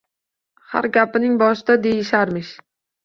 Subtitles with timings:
[0.71, 2.55] Har gapining boshida deyisharmish